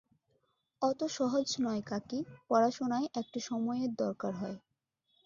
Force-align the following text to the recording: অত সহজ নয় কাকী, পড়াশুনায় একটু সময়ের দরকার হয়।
অত 0.81 0.99
সহজ 1.17 1.47
নয় 1.59 1.83
কাকী, 1.85 2.19
পড়াশুনায় 2.49 3.07
একটু 3.15 3.37
সময়ের 3.39 3.91
দরকার 3.95 4.33
হয়। 4.35 4.57